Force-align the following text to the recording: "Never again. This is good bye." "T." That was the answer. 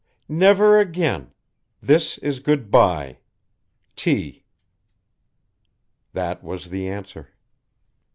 "Never 0.27 0.79
again. 0.79 1.31
This 1.79 2.17
is 2.23 2.39
good 2.39 2.71
bye." 2.71 3.19
"T." 3.95 4.45
That 6.13 6.43
was 6.43 6.71
the 6.71 6.89
answer. 6.89 7.27